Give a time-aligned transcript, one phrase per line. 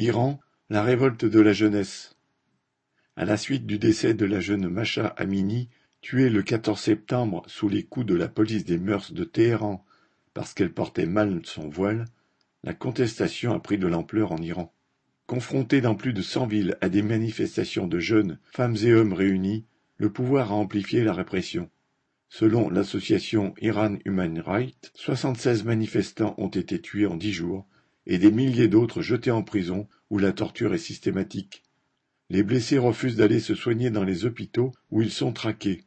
[0.00, 0.38] Iran,
[0.70, 2.16] la révolte de la jeunesse.
[3.16, 5.70] À la suite du décès de la jeune Masha Amini,
[6.02, 9.84] tuée le 14 septembre sous les coups de la police des mœurs de Téhéran
[10.34, 12.04] parce qu'elle portait mal son voile,
[12.62, 14.72] la contestation a pris de l'ampleur en Iran.
[15.26, 19.64] Confronté dans plus de cent villes à des manifestations de jeunes, femmes et hommes réunis,
[19.96, 21.70] le pouvoir a amplifié la répression.
[22.28, 27.66] Selon l'association Iran Human Rights, 76 manifestants ont été tués en dix jours
[28.08, 31.62] et des milliers d'autres jetés en prison où la torture est systématique.
[32.30, 35.84] Les blessés refusent d'aller se soigner dans les hôpitaux où ils sont traqués.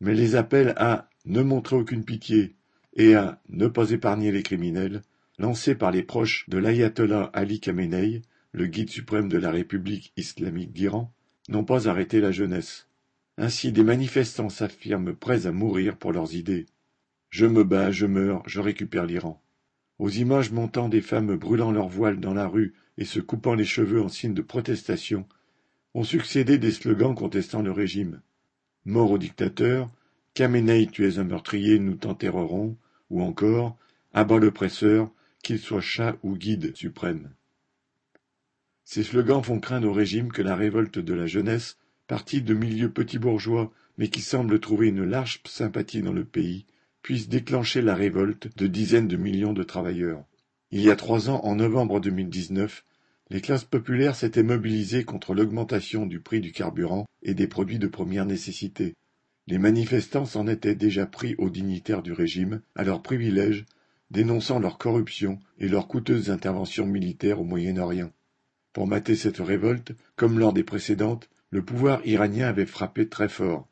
[0.00, 2.54] Mais les appels à ne montrer aucune pitié
[2.94, 5.02] et à ne pas épargner les criminels,
[5.38, 10.72] lancés par les proches de l'ayatollah Ali Khamenei, le guide suprême de la République islamique
[10.72, 11.12] d'Iran,
[11.48, 12.86] n'ont pas arrêté la jeunesse.
[13.36, 16.66] Ainsi des manifestants s'affirment prêts à mourir pour leurs idées.
[17.30, 19.42] Je me bats, je meurs, je récupère l'Iran.
[19.98, 23.64] Aux images montant des femmes brûlant leurs voiles dans la rue et se coupant les
[23.64, 25.26] cheveux en signe de protestation,
[25.94, 28.20] ont succédé des slogans contestant le régime.
[28.84, 29.90] Mort au dictateur,
[30.34, 32.76] Khamenei tu es un meurtrier, nous t'enterrerons,
[33.10, 33.76] ou encore
[34.12, 35.10] Abat l'oppresseur,
[35.42, 37.30] qu'il soit chat ou guide suprême.
[38.84, 42.90] Ces slogans font craindre au régime que la révolte de la jeunesse, partie de milieux
[42.90, 46.66] petits bourgeois mais qui semble trouver une large sympathie dans le pays,
[47.04, 50.24] puisse déclencher la révolte de dizaines de millions de travailleurs.
[50.70, 52.82] Il y a trois ans, en novembre 2019,
[53.28, 57.88] les classes populaires s'étaient mobilisées contre l'augmentation du prix du carburant et des produits de
[57.88, 58.94] première nécessité.
[59.46, 63.66] Les manifestants s'en étaient déjà pris aux dignitaires du régime, à leurs privilèges,
[64.10, 68.12] dénonçant leur corruption et leurs coûteuses interventions militaires au Moyen-Orient.
[68.72, 73.68] Pour mater cette révolte, comme lors des précédentes, le pouvoir iranien avait frappé très fort.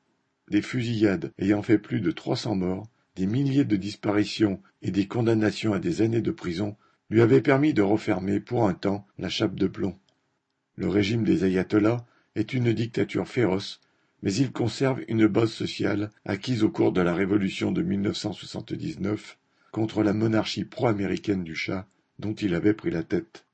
[0.51, 5.07] Des fusillades ayant fait plus de trois cents morts des milliers de disparitions et des
[5.07, 6.77] condamnations à des années de prison
[7.11, 9.99] lui avaient permis de refermer pour un temps la chape de plomb.
[10.77, 13.81] Le régime des ayatollahs est une dictature féroce,
[14.23, 19.39] mais il conserve une base sociale acquise au cours de la révolution de 1979
[19.73, 21.87] contre la monarchie pro-américaine du Shah
[22.19, 23.45] dont il avait pris la tête.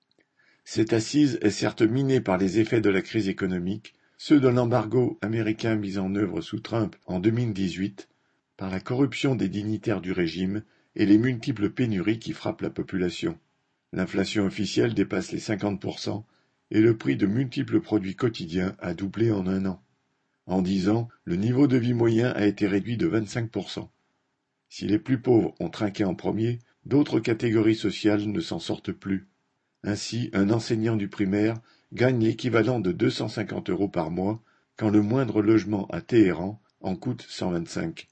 [0.64, 5.18] Cette assise est certes minée par les effets de la crise économique, ceux de l'embargo
[5.22, 8.08] américain mis en œuvre sous Trump en 2018
[8.58, 10.62] par la corruption des dignitaires du régime
[10.96, 13.38] et les multiples pénuries qui frappent la population.
[13.92, 16.24] L'inflation officielle dépasse les 50%
[16.72, 19.82] et le prix de multiples produits quotidiens a doublé en un an.
[20.46, 23.88] En dix ans, le niveau de vie moyen a été réduit de 25%.
[24.68, 29.28] Si les plus pauvres ont trinqué en premier, d'autres catégories sociales ne s'en sortent plus.
[29.84, 31.54] Ainsi, un enseignant du primaire
[31.92, 34.42] gagne l'équivalent de 250 euros par mois,
[34.76, 38.08] quand le moindre logement à Téhéran en coûte 125.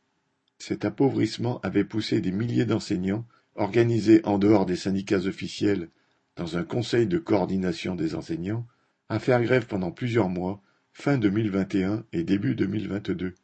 [0.59, 5.89] Cet appauvrissement avait poussé des milliers d'enseignants, organisés en dehors des syndicats officiels
[6.37, 8.67] dans un conseil de coordination des enseignants,
[9.09, 10.63] à faire grève pendant plusieurs mois,
[10.93, 13.35] fin 2021 et début 2022.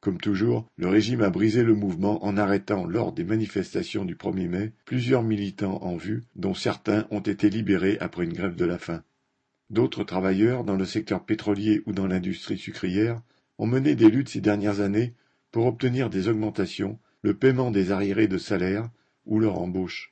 [0.00, 4.48] Comme toujours, le régime a brisé le mouvement en arrêtant lors des manifestations du 1er
[4.48, 8.78] mai plusieurs militants en vue, dont certains ont été libérés après une grève de la
[8.78, 9.02] faim.
[9.70, 13.22] D'autres travailleurs dans le secteur pétrolier ou dans l'industrie sucrière
[13.56, 15.14] ont mené des luttes ces dernières années
[15.54, 18.90] pour obtenir des augmentations, le paiement des arriérés de salaire
[19.24, 20.10] ou leur embauche.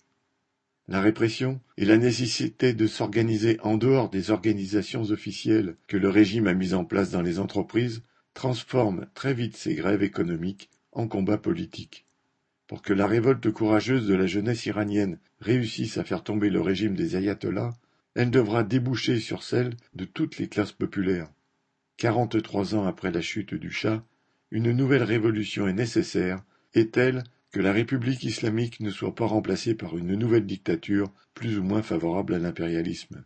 [0.86, 6.46] La répression et la nécessité de s'organiser en dehors des organisations officielles que le régime
[6.46, 8.04] a mises en place dans les entreprises
[8.34, 12.06] transforment très vite ces grèves économiques en combats politiques.
[12.68, 16.94] Pour que la révolte courageuse de la jeunesse iranienne réussisse à faire tomber le régime
[16.94, 17.74] des ayatollahs,
[18.14, 21.32] elle devra déboucher sur celle de toutes les classes populaires.
[21.96, 24.04] Quarante-trois ans après la chute du Shah,
[24.52, 29.74] une nouvelle révolution est nécessaire, et telle que la République islamique ne soit pas remplacée
[29.74, 33.24] par une nouvelle dictature plus ou moins favorable à l'impérialisme.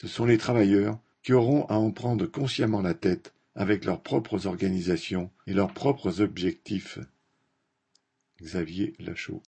[0.00, 4.46] Ce sont les travailleurs qui auront à en prendre consciemment la tête avec leurs propres
[4.46, 6.98] organisations et leurs propres objectifs.
[8.42, 9.42] Xavier Lachaud